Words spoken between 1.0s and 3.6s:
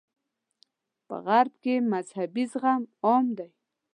په غرب کې مذهبي زغم عام دی.